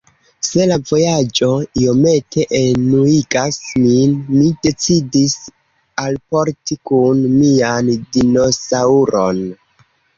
[0.45, 1.49] Se la vojaĝo
[1.81, 5.39] iomete enuigas min, mi decidis
[6.09, 9.49] alporti kun mian dinosaŭron.